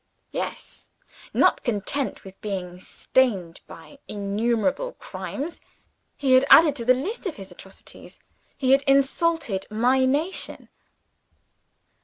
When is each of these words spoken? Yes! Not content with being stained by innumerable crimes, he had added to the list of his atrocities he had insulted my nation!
Yes! 0.31 0.93
Not 1.31 1.63
content 1.63 2.23
with 2.23 2.41
being 2.41 2.79
stained 2.79 3.61
by 3.67 3.99
innumerable 4.07 4.93
crimes, 4.93 5.61
he 6.17 6.33
had 6.33 6.43
added 6.49 6.75
to 6.77 6.85
the 6.85 6.95
list 6.95 7.27
of 7.27 7.35
his 7.35 7.51
atrocities 7.51 8.19
he 8.57 8.71
had 8.71 8.81
insulted 8.87 9.67
my 9.69 10.05
nation! 10.05 10.69